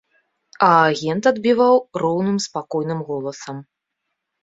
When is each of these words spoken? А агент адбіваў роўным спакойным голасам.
А 0.67 0.69
агент 0.85 1.29
адбіваў 1.33 1.75
роўным 2.05 2.43
спакойным 2.49 2.99
голасам. 3.15 3.57